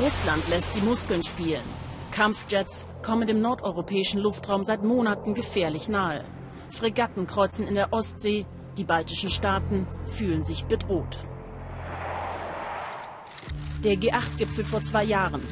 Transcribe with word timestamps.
Russland 0.00 0.48
lässt 0.48 0.76
die 0.76 0.80
Muskeln 0.80 1.24
spielen. 1.24 1.64
Kampfjets 2.12 2.86
kommen 3.02 3.26
dem 3.26 3.40
nordeuropäischen 3.40 4.20
Luftraum 4.20 4.62
seit 4.62 4.84
Monaten 4.84 5.34
gefährlich 5.34 5.88
nahe. 5.88 6.24
Fregatten 6.70 7.26
kreuzen 7.26 7.66
in 7.66 7.74
der 7.74 7.92
Ostsee, 7.92 8.46
die 8.76 8.84
baltischen 8.84 9.28
Staaten 9.28 9.88
fühlen 10.06 10.44
sich 10.44 10.66
bedroht. 10.66 11.18
Der 13.82 13.94
G8-Gipfel 13.94 14.64
vor 14.64 14.82
zwei 14.82 15.02
Jahren. 15.02 15.42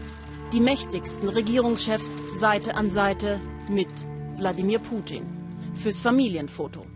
Die 0.52 0.60
mächtigsten 0.60 1.28
Regierungschefs 1.28 2.14
Seite 2.36 2.76
an 2.76 2.88
Seite 2.88 3.40
mit 3.68 3.88
Wladimir 4.36 4.78
Putin. 4.78 5.26
Fürs 5.74 6.00
Familienfoto. 6.00 6.86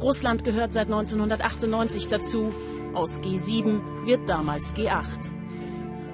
Russland 0.00 0.44
gehört 0.44 0.72
seit 0.72 0.86
1998 0.86 2.06
dazu. 2.06 2.52
Aus 2.94 3.18
G7 3.18 4.06
wird 4.06 4.28
damals 4.28 4.72
G8. 4.74 5.37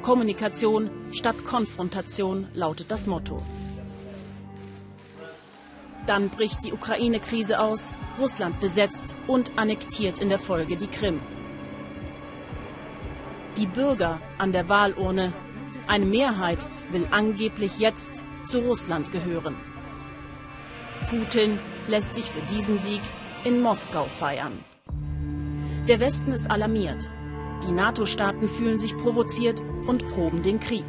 Kommunikation 0.04 0.90
statt 1.12 1.46
Konfrontation 1.46 2.46
lautet 2.52 2.90
das 2.90 3.06
Motto. 3.06 3.40
Dann 6.06 6.28
bricht 6.28 6.62
die 6.62 6.74
Ukraine-Krise 6.74 7.58
aus, 7.58 7.94
Russland 8.20 8.60
besetzt 8.60 9.14
und 9.26 9.56
annektiert 9.56 10.18
in 10.18 10.28
der 10.28 10.38
Folge 10.38 10.76
die 10.76 10.88
Krim. 10.88 11.20
Die 13.56 13.64
Bürger 13.64 14.20
an 14.36 14.52
der 14.52 14.68
Wahlurne, 14.68 15.32
eine 15.88 16.04
Mehrheit 16.04 16.58
will 16.90 17.08
angeblich 17.10 17.78
jetzt 17.78 18.22
zu 18.46 18.58
Russland 18.58 19.10
gehören. 19.10 19.56
Putin 21.08 21.58
lässt 21.88 22.14
sich 22.14 22.26
für 22.26 22.42
diesen 22.42 22.78
Sieg 22.82 23.00
in 23.44 23.62
Moskau 23.62 24.04
feiern. 24.04 24.62
Der 25.88 25.98
Westen 25.98 26.32
ist 26.32 26.50
alarmiert. 26.50 27.08
Die 27.66 27.72
NATO-Staaten 27.72 28.48
fühlen 28.48 28.78
sich 28.78 28.96
provoziert 28.96 29.60
und 29.86 30.06
proben 30.08 30.42
den 30.42 30.60
Krieg. 30.60 30.84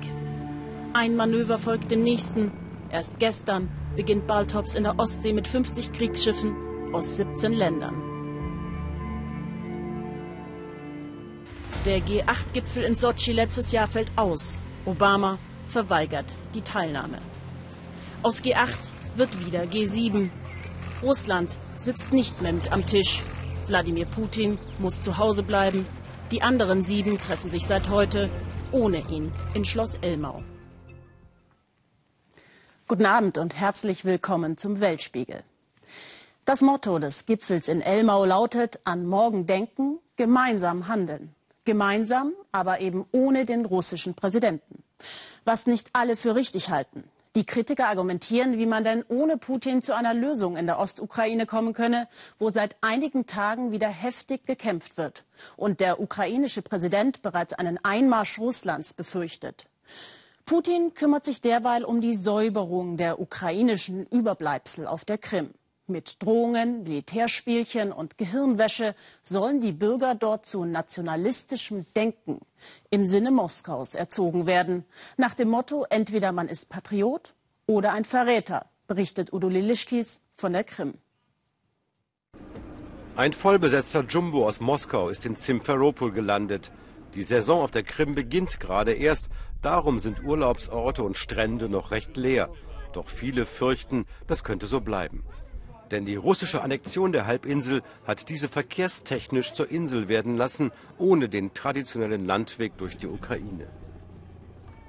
Ein 0.94 1.16
Manöver 1.16 1.58
folgt 1.58 1.92
dem 1.92 2.04
nächsten. 2.04 2.52
Erst 2.90 3.20
gestern 3.20 3.70
beginnt 3.96 4.28
Baltops 4.28 4.76
in 4.76 4.84
der 4.84 5.00
Ostsee 5.00 5.34
mit 5.34 5.48
50 5.48 5.94
Kriegsschiffen 5.94 6.54
aus 6.94 7.18
17 7.18 7.54
Ländern. 7.54 7.96
Der 11.86 12.00
G8-Gipfel 12.00 12.84
in 12.84 12.96
Sotschi 12.96 13.32
letztes 13.32 13.72
Jahr 13.72 13.88
fällt 13.88 14.12
aus. 14.16 14.60
Obama 14.86 15.38
verweigert 15.68 16.40
die 16.54 16.62
Teilnahme. 16.62 17.20
Aus 18.24 18.44
G8 18.44 18.92
wird 19.16 19.46
wieder 19.46 19.64
G7. 19.64 20.30
Russland 21.04 21.58
sitzt 21.78 22.12
nicht 22.12 22.42
mehr 22.42 22.54
mit 22.54 22.72
am 22.72 22.86
Tisch. 22.86 23.22
Wladimir 23.68 24.06
Putin 24.06 24.58
muss 24.80 25.02
zu 25.02 25.18
Hause 25.18 25.44
bleiben. 25.44 25.86
Die 26.32 26.42
anderen 26.42 26.84
sieben 26.84 27.20
treffen 27.20 27.52
sich 27.52 27.68
seit 27.68 27.88
heute 27.90 28.32
ohne 28.72 28.98
ihn 29.10 29.32
in 29.54 29.64
Schloss 29.64 29.94
Elmau. 30.02 30.42
Guten 32.88 33.06
Abend 33.06 33.38
und 33.38 33.56
herzlich 33.56 34.06
willkommen 34.06 34.58
zum 34.58 34.80
Weltspiegel. 34.80 35.44
Das 36.44 36.62
Motto 36.62 36.98
des 36.98 37.28
Gipfels 37.28 37.68
in 37.68 37.80
Elmau 37.80 38.26
lautet 38.26 38.80
an 38.86 39.06
morgen 39.06 39.46
denken, 39.46 40.00
gemeinsam 40.16 40.88
handeln. 40.88 41.36
Gemeinsam, 41.64 42.34
aber 42.52 42.82
eben 42.82 43.06
ohne 43.12 43.46
den 43.46 43.64
russischen 43.64 44.16
Präsidenten. 44.16 44.84
Was 45.44 45.68
nicht 45.68 45.92
alle 45.94 46.16
für 46.16 46.34
richtig 46.34 46.72
halten. 46.72 47.04
Die 47.36 47.46
Kritiker 47.46 47.90
argumentieren, 47.90 48.58
wie 48.58 48.66
man 48.66 48.86
denn 48.86 49.04
ohne 49.10 49.36
Putin 49.36 49.82
zu 49.82 49.94
einer 49.94 50.14
Lösung 50.14 50.56
in 50.56 50.68
der 50.68 50.80
Ostukraine 50.80 51.46
kommen 51.46 51.74
könne, 51.74 52.08
wo 52.40 52.50
seit 52.50 52.78
einigen 52.80 53.26
Tagen 53.26 53.74
wieder 53.74 53.90
heftig 53.90 54.46
gekämpft 54.46 54.96
wird 54.96 55.26
und 55.58 55.82
der 55.82 56.00
ukrainische 56.00 56.62
Präsident 56.62 57.22
bereits 57.22 57.52
einen 57.52 57.78
Einmarsch 57.84 58.40
Russlands 58.40 58.94
befürchtet. 58.94 59.66
Putin 60.46 60.94
kümmert 60.94 61.26
sich 61.26 61.42
derweil 61.42 61.84
um 61.84 62.00
die 62.00 62.14
Säuberung 62.14 62.96
der 62.96 63.20
ukrainischen 63.20 64.06
Überbleibsel 64.06 64.88
auf 64.88 65.04
der 65.04 65.18
Krim. 65.18 65.50
Mit 65.88 66.24
Drohungen, 66.24 66.82
Militärspielchen 66.82 67.92
und 67.92 68.18
Gehirnwäsche 68.18 68.96
sollen 69.22 69.62
die 69.62 69.72
Bürger 69.72 70.16
dort 70.16 70.48
zu 70.48 70.66
nationalistischem 70.66 71.86
Denken 71.96 72.40
im 72.90 73.06
Sinne 73.06 73.30
Moskaus 73.30 73.94
erzogen 73.94 74.48
werden. 74.48 74.86
Nach 75.16 75.36
dem 75.36 75.50
Motto, 75.50 75.86
entweder 75.88 76.32
man 76.32 76.48
ist 76.48 76.70
Patriot 76.70 77.36
oder 77.68 77.94
ein 77.94 78.04
Verräter, 78.04 78.66
berichtet 78.88 79.32
Udo 79.32 79.48
Lilischkis 79.48 80.22
von 80.36 80.54
der 80.54 80.64
Krim. 80.64 80.96
Ein 83.16 83.34
vollbesetzter 83.34 84.06
Jumbo 84.06 84.48
aus 84.48 84.60
Moskau 84.60 85.10
ist 85.10 85.24
in 85.28 85.36
Simferopol 85.36 86.12
gelandet. 86.12 86.72
Die 87.14 87.24
Saison 87.24 87.62
auf 87.62 87.70
der 87.70 87.84
Krim 87.84 88.16
beginnt 88.16 88.60
gerade 88.60 88.94
erst, 88.94 89.30
darum 89.62 90.00
sind 90.00 90.24
Urlaubsorte 90.24 91.04
und 91.04 91.16
Strände 91.16 91.70
noch 91.70 91.92
recht 91.92 92.18
leer. 92.18 92.50
Doch 92.92 93.08
viele 93.08 93.46
fürchten, 93.46 94.08
das 94.26 94.44
könnte 94.44 94.66
so 94.66 94.82
bleiben. 94.82 95.24
Denn 95.92 96.06
die 96.06 96.16
russische 96.16 96.62
Annexion 96.62 97.12
der 97.12 97.28
Halbinsel 97.28 97.84
hat 98.06 98.30
diese 98.30 98.50
verkehrstechnisch 98.50 99.54
zur 99.54 99.70
Insel 99.70 100.08
werden 100.08 100.36
lassen, 100.36 100.72
ohne 100.98 101.30
den 101.30 101.54
traditionellen 101.54 102.26
Landweg 102.26 102.78
durch 102.78 102.98
die 102.98 103.08
Ukraine. 103.08 103.68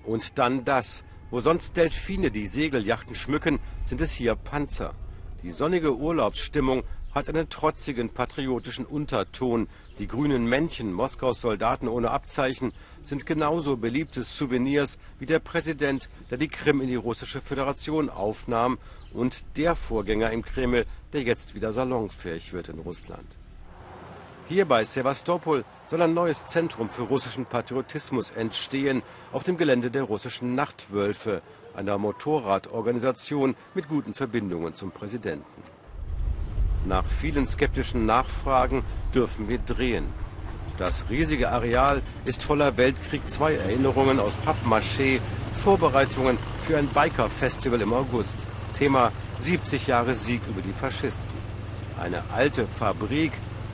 Und 0.05 0.39
dann 0.39 0.65
das. 0.65 1.05
Wo 1.31 1.41
sonst 1.41 1.77
Delfine 1.77 2.31
die 2.31 2.47
Segeljachten 2.47 3.17
schmücken, 3.17 3.59
sind 3.85 4.01
es 4.01 4.13
hier 4.13 4.37
Panzer. 4.37 4.95
Die 5.43 5.51
sonnige 5.51 5.97
Urlaubsstimmung 5.97 6.85
hat 7.17 7.31
einen 7.31 7.49
trotzigen 7.49 8.11
patriotischen 8.11 8.85
Unterton. 8.85 9.69
Die 9.99 10.07
grünen 10.07 10.45
Männchen, 10.45 10.93
Moskaus 10.93 11.41
Soldaten 11.41 11.89
ohne 11.89 12.11
Abzeichen, 12.11 12.75
sind 13.03 13.25
genauso 13.25 13.79
beliebte 13.79 14.23
Souvenirs 14.23 14.99
wie 15.19 15.25
der 15.25 15.39
Präsident, 15.39 16.11
der 16.31 16.37
die 16.37 16.49
Krim 16.49 16.83
in 16.83 16.89
die 16.89 16.95
russische 16.95 17.41
Föderation 17.41 18.11
aufnahm 18.11 18.77
und 19.15 19.57
der 19.57 19.77
Vorgänger 19.77 20.31
im 20.31 20.43
Kreml, 20.43 20.85
der 21.15 21.23
jetzt 21.23 21.55
wieder 21.55 21.73
salonfähig 21.73 22.53
wird 22.53 22.69
in 22.69 22.81
Russland. 22.81 23.27
Hier 24.51 24.67
bei 24.67 24.85
Sevastopol 24.85 25.65
soll 25.87 26.03
ein 26.03 26.13
neues 26.13 26.47
Zentrum 26.49 26.91
für 26.91 27.05
russischen 27.05 27.47
Patriotismus 27.47 28.29
entstehen, 28.29 29.01
auf 29.33 29.43
dem 29.43 29.57
Gelände 29.57 29.91
der 29.91 30.03
russischen 30.03 30.55
Nachtwölfe, 30.55 31.41
einer 31.75 31.97
Motorradorganisation 31.97 33.57
mit 33.75 33.89
guten 33.89 34.13
Verbindungen 34.13 34.75
zum 34.75 34.91
Präsidenten. 34.91 35.76
Nach 36.87 37.05
vielen 37.05 37.49
skeptischen 37.49 38.07
Nachfragen 38.07 38.85
dürfen 39.13 39.49
wir 39.49 39.59
drehen. 39.59 40.07
Das 40.79 41.11
riesige 41.11 41.51
Areal 41.51 42.01
ist 42.25 42.45
voller 42.45 42.77
Weltkrieg 42.77 43.23
II 43.41 43.57
Erinnerungen 43.57 44.21
aus 44.21 44.39
Pappmaché, 44.47 45.21
Vorbereitungen 45.57 46.39
für 46.61 46.79
ein 46.79 46.87
Biker-Festival 46.87 47.81
im 47.81 47.93
August. 47.93 48.37
Thema 48.79 49.11
70 49.39 49.89
Jahre 49.89 50.15
Sieg 50.15 50.43
über 50.49 50.61
die 50.63 50.73
Faschisten. 50.73 51.41
Eine 52.01 52.23
alte 52.33 52.69
Fabrik, 52.69 53.33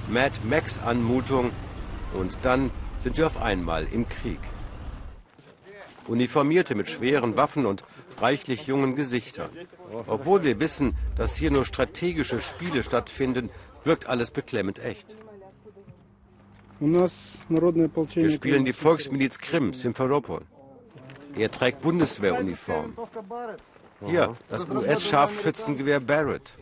Mad 0.08 0.32
Max 0.48 0.78
Anmutung 0.78 1.50
und 2.14 2.38
dann 2.42 2.70
sind 3.00 3.18
wir 3.18 3.26
auf 3.26 3.42
einmal 3.42 3.86
im 3.92 4.08
Krieg. 4.08 4.40
Uniformierte 6.08 6.74
mit 6.74 6.88
schweren 6.88 7.36
Waffen 7.36 7.66
und 7.66 7.84
reichlich 8.20 8.66
jungen 8.66 8.96
Gesichtern. 8.96 9.50
Obwohl 10.06 10.42
wir 10.42 10.60
wissen, 10.60 10.96
dass 11.16 11.36
hier 11.36 11.50
nur 11.50 11.64
strategische 11.64 12.40
Spiele 12.40 12.82
stattfinden, 12.82 13.50
wirkt 13.84 14.06
alles 14.06 14.30
beklemmend 14.30 14.78
echt. 14.78 15.16
Wir 16.80 18.30
spielen 18.30 18.64
die 18.64 18.72
Volksmiliz 18.72 19.38
Krim, 19.38 19.72
Simferopol. 19.72 20.42
Er 21.36 21.50
trägt 21.50 21.80
Bundeswehruniform. 21.82 22.96
Hier, 24.04 24.36
das 24.48 24.68
US-Scharfschützengewehr 24.68 26.00
Barrett. 26.00 26.54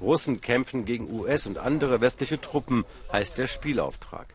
Russen 0.00 0.40
kämpfen 0.40 0.84
gegen 0.84 1.08
US 1.12 1.46
und 1.46 1.58
andere 1.58 2.00
westliche 2.00 2.40
Truppen, 2.40 2.84
heißt 3.12 3.38
der 3.38 3.46
Spielauftrag. 3.46 4.26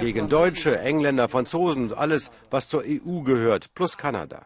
Gegen 0.00 0.28
Deutsche, 0.28 0.78
Engländer, 0.78 1.28
Franzosen 1.28 1.84
und 1.84 1.96
alles, 1.96 2.30
was 2.50 2.68
zur 2.68 2.84
EU 2.84 3.22
gehört, 3.22 3.74
plus 3.74 3.96
Kanada. 3.96 4.44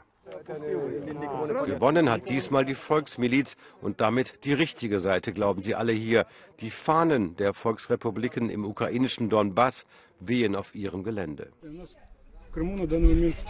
Gewonnen 1.67 2.11
hat 2.11 2.29
diesmal 2.29 2.65
die 2.65 2.75
Volksmiliz 2.75 3.57
und 3.81 4.01
damit 4.01 4.45
die 4.45 4.53
richtige 4.53 4.99
Seite, 4.99 5.33
glauben 5.33 5.63
sie 5.63 5.75
alle 5.75 5.93
hier. 5.93 6.27
Die 6.61 6.71
Fahnen 6.71 7.37
der 7.37 7.55
Volksrepubliken 7.55 8.51
im 8.51 8.65
ukrainischen 8.65 9.29
Donbass 9.29 9.87
wehen 10.21 10.57
auf 10.57 10.75
ihrem 10.75 11.05
Gelände. 11.05 11.53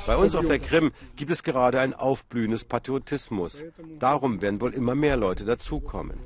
Bei 0.07 0.17
uns 0.17 0.37
auf 0.37 0.47
der 0.47 0.59
Krim 0.59 0.93
gibt 1.17 1.31
es 1.31 1.43
gerade 1.43 1.81
ein 1.81 1.95
aufblühendes 1.95 2.65
Patriotismus. 2.65 3.65
Darum 3.99 4.41
werden 4.43 4.61
wohl 4.61 4.75
immer 4.75 4.95
mehr 4.95 5.17
Leute 5.17 5.45
dazukommen. 5.45 6.19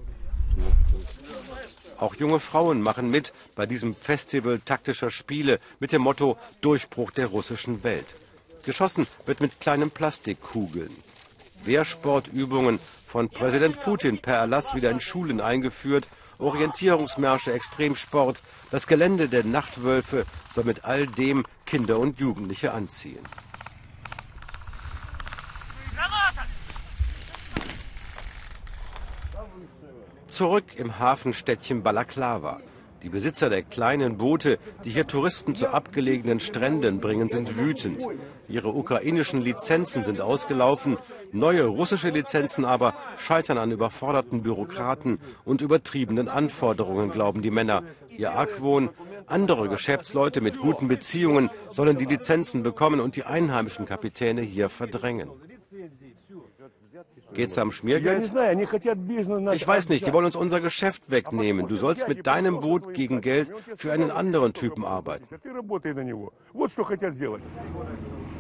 Auch 1.99 2.15
junge 2.17 2.41
Frauen 2.41 2.83
machen 2.83 3.11
mit 3.11 3.33
bei 3.55 3.65
diesem 3.65 3.95
Festival 3.95 4.61
taktischer 4.63 5.11
Spiele 5.11 5.61
mit 5.81 5.93
dem 5.93 6.03
Motto 6.03 6.37
Durchbruch 6.61 7.11
der 7.11 7.29
russischen 7.29 7.83
Welt. 7.83 8.15
Geschossen 8.67 9.07
wird 9.25 9.41
mit 9.41 9.61
kleinen 9.61 9.91
Plastikkugeln. 9.91 10.95
Wehrsportübungen 11.65 12.79
von 13.07 13.31
Präsident 13.31 13.81
Putin 13.81 14.21
per 14.21 14.35
Erlass 14.35 14.75
wieder 14.75 14.91
in 14.91 15.01
Schulen 15.01 15.41
eingeführt 15.41 16.09
Orientierungsmärsche, 16.39 17.53
Extremsport. 17.53 18.43
Das 18.71 18.87
Gelände 18.87 19.29
der 19.29 19.45
Nachtwölfe 19.45 20.27
soll 20.51 20.65
mit 20.65 20.85
all 20.85 21.07
dem 21.07 21.45
Kinder 21.65 21.99
und 21.99 22.21
Jugendliche 22.21 22.73
anziehen. 22.73 23.25
Zurück 30.29 30.75
im 30.77 30.99
Hafenstädtchen 30.99 31.83
Balaklava. 31.83 32.61
Die 33.03 33.09
Besitzer 33.09 33.51
der 33.51 33.63
kleinen 33.63 34.17
Boote, 34.17 34.59
die 34.85 34.91
hier 34.91 35.07
Touristen 35.07 35.55
zu 35.55 35.69
abgelegenen 35.69 36.41
Stränden 36.41 37.01
bringen, 37.01 37.29
sind 37.29 37.57
wütend. 37.57 38.07
Ihre 38.49 38.69
ukrainischen 38.69 39.41
Lizenzen 39.41 40.05
sind 40.05 40.21
ausgelaufen, 40.21 40.97
neue 41.33 41.65
russische 41.65 42.11
Lizenzen 42.11 42.65
aber 42.65 42.95
scheitern 43.19 43.59
an 43.59 43.71
überforderten 43.71 44.43
Bürokraten 44.43 45.19
und 45.45 45.63
übertriebenen 45.63 46.29
Anforderungen, 46.29 47.11
glauben 47.11 47.43
die 47.43 47.51
Männer. 47.51 47.83
Ihr 48.09 48.33
Argwohn, 48.33 48.91
andere 49.27 49.69
Geschäftsleute 49.69 50.41
mit 50.41 50.59
guten 50.59 50.89
Beziehungen 50.89 51.51
sollen 51.71 51.99
die 51.99 52.05
Lizenzen 52.07 52.63
bekommen 52.63 53.01
und 53.01 53.17
die 53.17 53.25
einheimischen 53.25 53.85
Kapitäne 53.85 54.41
hier 54.41 54.69
verdrängen. 54.69 55.31
Geht 57.37 57.51
es 57.51 57.59
am 57.59 57.71
Schmiergeld? 57.71 58.33
Ich 59.53 59.69
weiß 59.69 59.91
nicht, 59.91 60.07
die 60.07 60.13
wollen 60.15 60.25
uns 60.25 60.37
unser 60.37 60.63
Geschäft 60.63 61.11
wegnehmen. 61.11 61.67
Du 61.67 61.77
sollst 61.77 62.09
mit 62.09 62.27
deinem 62.27 62.61
Boot 62.61 62.95
gegen 62.95 63.21
Geld 63.21 63.51
für 63.77 63.93
einen 63.93 64.11
anderen 64.11 64.55
Typen 64.55 64.87
arbeiten. 64.87 65.27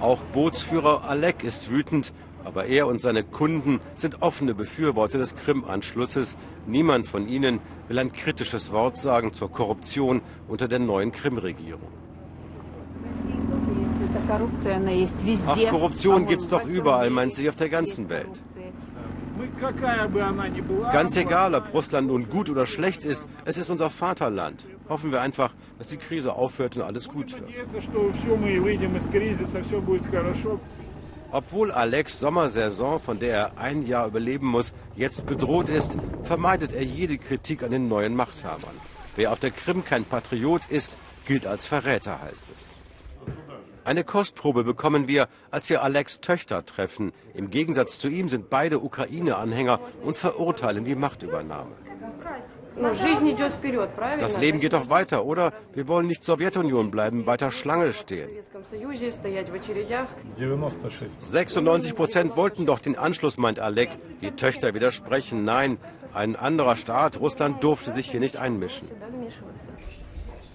Auch 0.00 0.22
Bootsführer 0.32 1.04
Alek 1.04 1.44
ist 1.44 1.70
wütend, 1.70 2.14
aber 2.43 2.64
er 2.66 2.87
und 2.87 3.02
seine 3.02 3.22
Kunden 3.22 3.81
sind 3.96 4.22
offene 4.22 4.54
Befürworter 4.54 5.19
des 5.19 5.37
Krim-Anschlusses. 5.37 6.34
Niemand 6.66 7.06
von 7.06 7.28
ihnen 7.28 7.60
will 7.88 7.98
ein 7.98 8.12
kritisches 8.12 8.72
Wort 8.72 8.98
sagen 8.98 9.34
zur 9.34 9.52
Korruption 9.52 10.22
unter 10.48 10.69
der 10.69 10.78
neuen 10.78 11.12
Krim-Regierung. 11.12 11.88
Ach, 15.46 15.70
Korruption 15.70 16.26
gibt 16.26 16.43
es 16.43 16.48
doch 16.48 16.64
überall, 16.64 17.10
meint 17.10 17.34
sie, 17.34 17.48
auf 17.48 17.56
der 17.56 17.69
ganzen 17.69 18.08
Welt. 18.08 18.43
Ganz 20.92 21.16
egal, 21.16 21.54
ob 21.54 21.72
Russland 21.72 22.08
nun 22.08 22.28
gut 22.28 22.50
oder 22.50 22.66
schlecht 22.66 23.04
ist, 23.04 23.26
es 23.44 23.58
ist 23.58 23.70
unser 23.70 23.90
Vaterland. 23.90 24.64
Hoffen 24.88 25.12
wir 25.12 25.20
einfach, 25.20 25.54
dass 25.78 25.88
die 25.88 25.96
Krise 25.96 26.32
aufhört 26.32 26.76
und 26.76 26.82
alles 26.82 27.08
gut 27.08 27.32
wird. 27.32 27.48
Obwohl 31.32 31.72
Alex 31.72 32.20
Sommersaison, 32.20 33.00
von 33.00 33.18
der 33.18 33.34
er 33.36 33.58
ein 33.58 33.84
Jahr 33.84 34.06
überleben 34.06 34.46
muss, 34.46 34.72
jetzt 34.94 35.26
bedroht 35.26 35.68
ist, 35.68 35.96
vermeidet 36.22 36.72
er 36.72 36.84
jede 36.84 37.18
Kritik 37.18 37.62
an 37.62 37.72
den 37.72 37.88
neuen 37.88 38.14
Machthabern. 38.14 38.76
Wer 39.16 39.32
auf 39.32 39.40
der 39.40 39.50
Krim 39.50 39.84
kein 39.84 40.04
Patriot 40.04 40.66
ist, 40.70 40.96
gilt 41.26 41.46
als 41.46 41.66
Verräter, 41.66 42.20
heißt 42.22 42.52
es. 42.56 42.85
Eine 43.86 44.02
Kostprobe 44.02 44.64
bekommen 44.64 45.06
wir, 45.06 45.28
als 45.52 45.70
wir 45.70 45.80
Alex 45.84 46.20
Töchter 46.20 46.64
treffen. 46.66 47.12
Im 47.34 47.50
Gegensatz 47.50 48.00
zu 48.00 48.08
ihm 48.08 48.28
sind 48.28 48.50
beide 48.50 48.80
Ukraine-Anhänger 48.82 49.78
und 50.02 50.16
verurteilen 50.16 50.84
die 50.84 50.96
Machtübernahme. 50.96 51.70
Das 54.20 54.36
Leben 54.38 54.58
geht 54.58 54.72
doch 54.72 54.90
weiter, 54.90 55.24
oder? 55.24 55.52
Wir 55.72 55.86
wollen 55.86 56.08
nicht 56.08 56.24
Sowjetunion 56.24 56.90
bleiben, 56.90 57.26
weiter 57.26 57.52
Schlange 57.52 57.92
stehen. 57.92 58.28
96 61.20 61.94
Prozent 61.94 62.36
wollten 62.36 62.66
doch 62.66 62.80
den 62.80 62.96
Anschluss, 62.96 63.38
meint 63.38 63.60
Alek. 63.60 63.90
Die 64.20 64.32
Töchter 64.32 64.74
widersprechen. 64.74 65.44
Nein, 65.44 65.78
ein 66.12 66.34
anderer 66.34 66.74
Staat, 66.74 67.20
Russland, 67.20 67.62
durfte 67.62 67.92
sich 67.92 68.10
hier 68.10 68.18
nicht 68.20 68.36
einmischen. 68.36 68.88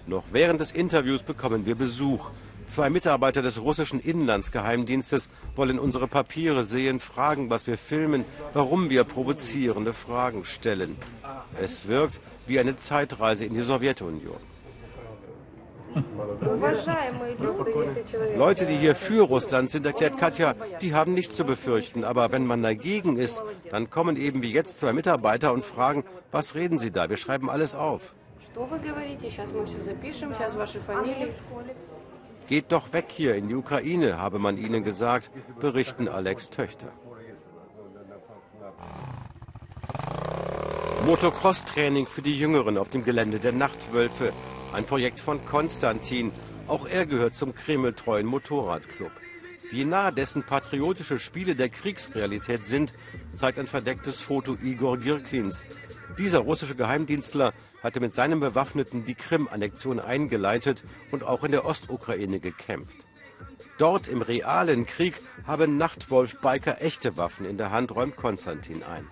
Noch 0.06 0.24
während 0.32 0.60
des 0.60 0.70
Interviews 0.70 1.22
bekommen 1.22 1.64
wir 1.64 1.76
Besuch. 1.76 2.30
Zwei 2.72 2.88
Mitarbeiter 2.88 3.42
des 3.42 3.60
russischen 3.60 4.00
Inlandsgeheimdienstes 4.00 5.28
wollen 5.56 5.78
unsere 5.78 6.08
Papiere 6.08 6.62
sehen, 6.62 7.00
fragen, 7.00 7.50
was 7.50 7.66
wir 7.66 7.76
filmen, 7.76 8.24
warum 8.54 8.88
wir 8.88 9.04
provozierende 9.04 9.92
Fragen 9.92 10.46
stellen. 10.46 10.96
Es 11.60 11.86
wirkt 11.86 12.18
wie 12.46 12.58
eine 12.58 12.74
Zeitreise 12.76 13.44
in 13.44 13.52
die 13.52 13.60
Sowjetunion. 13.60 14.38
Leute, 18.38 18.64
die 18.64 18.76
hier 18.76 18.94
für 18.94 19.26
Russland 19.26 19.68
sind, 19.68 19.84
erklärt 19.84 20.16
Katja, 20.16 20.54
die 20.80 20.94
haben 20.94 21.12
nichts 21.12 21.34
zu 21.34 21.44
befürchten. 21.44 22.04
Aber 22.04 22.32
wenn 22.32 22.46
man 22.46 22.62
dagegen 22.62 23.18
ist, 23.18 23.42
dann 23.70 23.90
kommen 23.90 24.16
eben 24.16 24.40
wie 24.40 24.50
jetzt 24.50 24.78
zwei 24.78 24.94
Mitarbeiter 24.94 25.52
und 25.52 25.66
fragen, 25.66 26.04
was 26.30 26.54
reden 26.54 26.78
Sie 26.78 26.90
da? 26.90 27.10
Wir 27.10 27.18
schreiben 27.18 27.50
alles 27.50 27.74
auf. 27.74 28.14
Geht 32.48 32.72
doch 32.72 32.92
weg 32.92 33.06
hier 33.08 33.34
in 33.34 33.48
die 33.48 33.54
Ukraine, 33.54 34.18
habe 34.18 34.38
man 34.38 34.58
ihnen 34.58 34.84
gesagt, 34.84 35.30
berichten 35.60 36.08
Alex 36.08 36.50
Töchter. 36.50 36.88
Motocross-Training 41.06 42.06
für 42.06 42.22
die 42.22 42.38
Jüngeren 42.38 42.78
auf 42.78 42.88
dem 42.88 43.04
Gelände 43.04 43.40
der 43.40 43.52
Nachtwölfe. 43.52 44.32
Ein 44.72 44.84
Projekt 44.84 45.18
von 45.18 45.44
Konstantin. 45.46 46.32
Auch 46.68 46.86
er 46.86 47.06
gehört 47.06 47.36
zum 47.36 47.54
kremltreuen 47.54 48.26
Motorradclub. 48.26 49.10
Wie 49.72 49.84
nah 49.84 50.10
dessen 50.10 50.44
patriotische 50.44 51.18
Spiele 51.18 51.56
der 51.56 51.70
Kriegsrealität 51.70 52.66
sind, 52.66 52.94
zeigt 53.34 53.58
ein 53.58 53.66
verdecktes 53.66 54.20
Foto 54.20 54.56
Igor 54.62 54.98
Girkins. 54.98 55.64
Dieser 56.18 56.40
russische 56.40 56.74
Geheimdienstler 56.74 57.52
hatte 57.82 58.00
mit 58.00 58.14
seinem 58.14 58.40
Bewaffneten 58.40 59.04
die 59.04 59.14
Krim-Annexion 59.14 60.00
eingeleitet 60.00 60.84
und 61.10 61.24
auch 61.24 61.44
in 61.44 61.52
der 61.52 61.64
Ostukraine 61.64 62.40
gekämpft. 62.40 63.06
Dort 63.78 64.06
im 64.06 64.20
realen 64.20 64.86
Krieg 64.86 65.20
haben 65.46 65.78
Nachtwolf-Biker 65.78 66.82
echte 66.82 67.16
Waffen 67.16 67.46
in 67.46 67.56
der 67.56 67.70
Hand, 67.70 67.94
räumt 67.96 68.16
Konstantin 68.16 68.82
ein. 68.82 69.08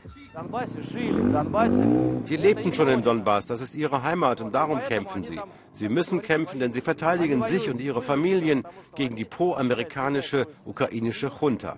Sie 2.25 2.37
lebten 2.37 2.73
schon 2.73 2.89
im 2.89 3.03
Donbass, 3.03 3.47
das 3.47 3.63
ist 3.63 3.75
ihre 3.75 4.03
Heimat 4.03 4.41
und 4.41 4.55
darum 4.55 4.81
kämpfen 4.85 5.25
sie. 5.25 5.41
Sie 5.73 5.89
müssen 5.89 6.23
kämpfen, 6.23 6.61
denn 6.61 6.73
sie 6.73 6.83
verteidigen 6.83 7.43
sich 7.45 7.69
und 7.69 7.81
ihre 7.81 8.03
Familien 8.03 8.63
gegen 8.95 9.17
die 9.17 9.25
pro-amerikanische 9.25 10.47
ukrainische 10.65 11.33
Junta. 11.41 11.77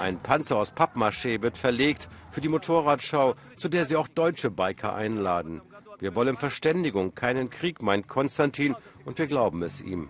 Ein 0.00 0.18
Panzer 0.18 0.56
aus 0.56 0.72
Pappmaché 0.72 1.42
wird 1.42 1.58
verlegt 1.58 2.08
für 2.30 2.40
die 2.40 2.48
Motorradschau, 2.48 3.34
zu 3.58 3.68
der 3.68 3.84
sie 3.84 3.96
auch 3.96 4.08
deutsche 4.08 4.50
Biker 4.50 4.94
einladen. 4.94 5.60
Wir 5.98 6.14
wollen 6.14 6.38
Verständigung, 6.38 7.14
keinen 7.14 7.50
Krieg, 7.50 7.82
meint 7.82 8.08
Konstantin, 8.08 8.74
und 9.04 9.18
wir 9.18 9.26
glauben 9.26 9.62
es 9.62 9.82
ihm. 9.82 10.08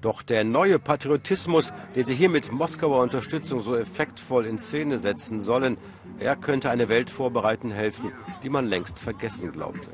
Doch 0.00 0.22
der 0.22 0.42
neue 0.42 0.80
Patriotismus, 0.80 1.72
den 1.94 2.04
sie 2.08 2.16
hier 2.16 2.30
mit 2.30 2.50
Moskauer 2.50 3.00
Unterstützung 3.00 3.60
so 3.60 3.76
effektvoll 3.76 4.44
in 4.44 4.58
Szene 4.58 4.98
setzen 4.98 5.40
sollen, 5.40 5.76
er 6.18 6.34
könnte 6.34 6.70
eine 6.70 6.88
Welt 6.88 7.08
vorbereiten 7.08 7.70
helfen, 7.70 8.10
die 8.42 8.50
man 8.50 8.66
längst 8.66 8.98
vergessen 8.98 9.52
glaubte. 9.52 9.90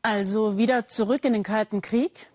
Also 0.00 0.56
wieder 0.56 0.86
zurück 0.86 1.26
in 1.26 1.34
den 1.34 1.42
Kalten 1.42 1.82
Krieg? 1.82 2.30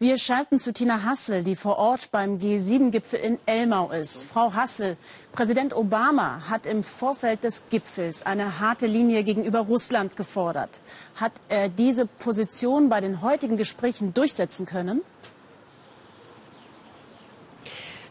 Wir 0.00 0.18
schalten 0.18 0.58
zu 0.58 0.72
Tina 0.72 1.04
Hassel, 1.04 1.44
die 1.44 1.54
vor 1.54 1.78
Ort 1.78 2.10
beim 2.10 2.38
G7-Gipfel 2.38 3.20
in 3.20 3.38
Elmau 3.46 3.92
ist. 3.92 4.24
Frau 4.24 4.52
Hassel, 4.52 4.96
Präsident 5.30 5.72
Obama 5.72 6.50
hat 6.50 6.66
im 6.66 6.82
Vorfeld 6.82 7.44
des 7.44 7.62
Gipfels 7.70 8.26
eine 8.26 8.58
harte 8.58 8.86
Linie 8.86 9.22
gegenüber 9.22 9.60
Russland 9.60 10.16
gefordert. 10.16 10.80
Hat 11.14 11.30
er 11.48 11.68
diese 11.68 12.06
Position 12.06 12.88
bei 12.88 13.00
den 13.00 13.22
heutigen 13.22 13.56
Gesprächen 13.56 14.12
durchsetzen 14.12 14.66
können? 14.66 15.02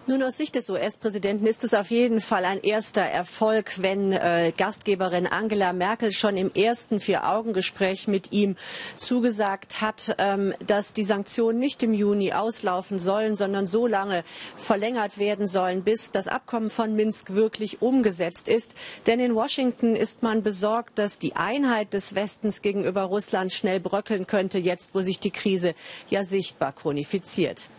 Nun, 0.05 0.21
aus 0.21 0.35
Sicht 0.35 0.55
des 0.55 0.69
US-Präsidenten 0.69 1.47
ist 1.47 1.63
es 1.63 1.73
auf 1.73 1.89
jeden 1.89 2.19
Fall 2.19 2.43
ein 2.43 2.61
erster 2.61 3.03
Erfolg, 3.03 3.81
wenn 3.81 4.11
äh, 4.11 4.51
Gastgeberin 4.57 5.27
Angela 5.27 5.71
Merkel 5.71 6.11
schon 6.11 6.35
im 6.35 6.53
ersten 6.53 6.99
Vier-Augen-Gespräch 6.99 8.09
mit 8.09 8.33
ihm 8.33 8.57
zugesagt 8.97 9.79
hat, 9.79 10.13
ähm, 10.17 10.53
dass 10.67 10.91
die 10.91 11.05
Sanktionen 11.05 11.57
nicht 11.57 11.83
im 11.83 11.93
Juni 11.93 12.33
auslaufen 12.33 12.99
sollen, 12.99 13.37
sondern 13.37 13.65
so 13.65 13.87
lange 13.87 14.25
verlängert 14.57 15.19
werden 15.19 15.47
sollen, 15.47 15.85
bis 15.85 16.11
das 16.11 16.27
Abkommen 16.27 16.69
von 16.69 16.93
Minsk 16.93 17.33
wirklich 17.33 17.81
umgesetzt 17.81 18.49
ist. 18.49 18.75
Denn 19.07 19.21
in 19.21 19.35
Washington 19.35 19.95
ist 19.95 20.21
man 20.21 20.43
besorgt, 20.43 20.99
dass 20.99 21.17
die 21.17 21.37
Einheit 21.37 21.93
des 21.93 22.13
Westens 22.13 22.61
gegenüber 22.61 23.03
Russland 23.03 23.53
schnell 23.53 23.79
bröckeln 23.79 24.27
könnte, 24.27 24.59
jetzt 24.59 24.93
wo 24.93 24.99
sich 24.99 25.21
die 25.21 25.31
Krise 25.31 25.75
ja 26.09 26.25
sichtbar 26.25 26.73
chronifiziert. 26.73 27.69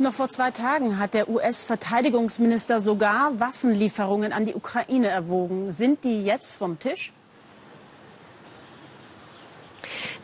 Noch 0.00 0.14
vor 0.14 0.28
zwei 0.28 0.52
Tagen 0.52 1.00
hat 1.00 1.12
der 1.14 1.28
US-Verteidigungsminister 1.28 2.80
sogar 2.80 3.40
Waffenlieferungen 3.40 4.32
an 4.32 4.46
die 4.46 4.54
Ukraine 4.54 5.08
erwogen. 5.08 5.72
Sind 5.72 6.04
die 6.04 6.24
jetzt 6.24 6.56
vom 6.56 6.78
Tisch? 6.78 7.12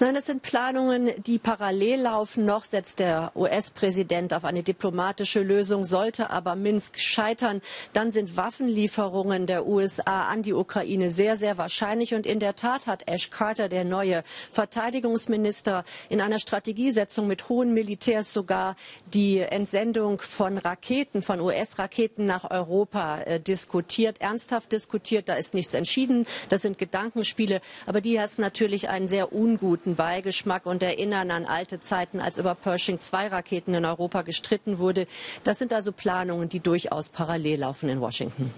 Nein, 0.00 0.16
das 0.16 0.26
sind 0.26 0.42
Planungen, 0.42 1.12
die 1.22 1.38
parallel 1.38 2.00
laufen. 2.00 2.44
Noch 2.44 2.64
setzt 2.64 2.98
der 2.98 3.30
US-Präsident 3.36 4.34
auf 4.34 4.44
eine 4.44 4.64
diplomatische 4.64 5.40
Lösung. 5.40 5.84
Sollte 5.84 6.30
aber 6.30 6.56
Minsk 6.56 6.98
scheitern, 6.98 7.62
dann 7.92 8.10
sind 8.10 8.36
Waffenlieferungen 8.36 9.46
der 9.46 9.68
USA 9.68 10.26
an 10.26 10.42
die 10.42 10.52
Ukraine 10.52 11.10
sehr, 11.10 11.36
sehr 11.36 11.58
wahrscheinlich. 11.58 12.12
Und 12.12 12.26
in 12.26 12.40
der 12.40 12.56
Tat 12.56 12.88
hat 12.88 13.06
Ash 13.06 13.30
Carter, 13.30 13.68
der 13.68 13.84
neue 13.84 14.24
Verteidigungsminister, 14.50 15.84
in 16.08 16.20
einer 16.20 16.40
Strategiesetzung 16.40 17.28
mit 17.28 17.48
hohen 17.48 17.72
Militärs 17.72 18.32
sogar 18.32 18.74
die 19.12 19.38
Entsendung 19.38 20.18
von 20.20 20.58
Raketen, 20.58 21.22
von 21.22 21.40
US-Raketen 21.40 22.26
nach 22.26 22.50
Europa 22.50 23.20
äh, 23.20 23.38
diskutiert, 23.38 24.20
ernsthaft 24.20 24.72
diskutiert. 24.72 25.28
Da 25.28 25.34
ist 25.34 25.54
nichts 25.54 25.72
entschieden. 25.72 26.26
Das 26.48 26.62
sind 26.62 26.78
Gedankenspiele. 26.78 27.60
Aber 27.86 28.00
die 28.00 28.18
hat 28.20 28.24
natürlich 28.38 28.88
einen 28.88 29.06
sehr 29.06 29.32
unguten 29.32 29.83
guten 29.84 29.96
Beigeschmack 29.96 30.64
und 30.64 30.82
erinnern 30.82 31.30
an 31.30 31.44
alte 31.44 31.78
Zeiten, 31.78 32.18
als 32.18 32.38
über 32.38 32.54
Pershing 32.54 33.00
2 33.00 33.26
Raketen 33.26 33.74
in 33.74 33.84
Europa 33.84 34.22
gestritten 34.22 34.78
wurde. 34.78 35.06
Das 35.44 35.58
sind 35.58 35.74
also 35.74 35.92
Planungen, 35.92 36.48
die 36.48 36.60
durchaus 36.60 37.10
parallel 37.10 37.60
laufen 37.60 37.90
in 37.90 38.00
Washington. 38.00 38.50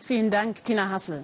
Vielen 0.00 0.32
Dank, 0.32 0.64
Tina 0.64 0.88
Hassel. 0.90 1.22